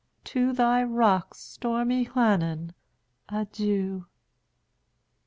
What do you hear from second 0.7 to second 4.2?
rocks, stormy Llannon, adieu!